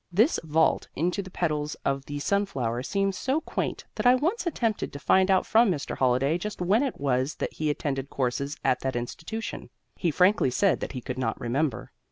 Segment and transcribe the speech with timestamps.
[0.11, 4.91] This vault into the petals of the sunflower seems so quaint that I once attempted
[4.91, 5.95] to find out from Mr.
[5.95, 9.69] Holliday just when it was that he attended courses at that institution.
[9.95, 11.91] He frankly said that he could not remember.